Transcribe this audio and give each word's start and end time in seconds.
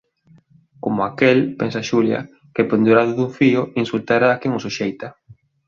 "Como 0.83 0.99
aquel", 1.09 1.39
pensa 1.59 1.87
Xulia, 1.89 2.19
"que, 2.53 2.67
pendurando 2.71 3.13
dun 3.15 3.31
fío, 3.39 3.61
insultara 3.83 4.27
a 4.31 4.39
quen 4.41 4.51
o 4.57 4.59
suxeita." 4.65 5.07